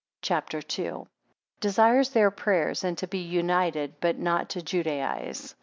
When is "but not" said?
4.01-4.49